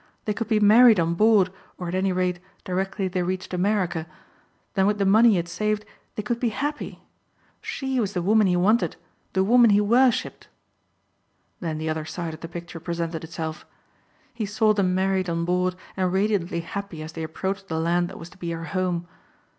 They 0.25 0.33
could 0.33 0.47
be 0.47 0.59
married 0.59 0.99
on 0.99 1.13
board 1.13 1.51
or 1.77 1.87
at 1.87 1.93
any 1.93 2.11
rate 2.11 2.39
directly 2.63 3.07
they 3.07 3.21
reached 3.21 3.53
America. 3.53 4.07
Then 4.73 4.87
with 4.87 4.97
the 4.97 5.05
money 5.05 5.29
he 5.29 5.35
had 5.35 5.47
saved 5.47 5.85
they 6.15 6.23
could 6.23 6.39
be 6.39 6.49
happy. 6.49 7.03
She 7.61 7.99
was 7.99 8.13
the 8.13 8.21
woman 8.23 8.47
he 8.47 8.55
wanted, 8.55 8.95
the 9.33 9.43
woman 9.43 9.69
he 9.69 9.79
worshipped. 9.79 10.47
Then 11.59 11.77
the 11.77 11.87
other 11.87 12.05
side 12.05 12.33
of 12.33 12.39
the 12.39 12.47
picture 12.47 12.79
presented 12.79 13.23
itself. 13.23 13.63
He 14.33 14.47
saw 14.47 14.73
them 14.73 14.95
married 14.95 15.29
on 15.29 15.45
board 15.45 15.75
and 15.95 16.11
radiantly 16.11 16.61
happy 16.61 17.03
as 17.03 17.13
they 17.13 17.21
approached 17.21 17.67
the 17.67 17.79
land 17.79 18.09
that 18.09 18.17
was 18.17 18.31
to 18.31 18.39
be 18.39 18.49
her 18.49 18.65
home. 18.73 19.07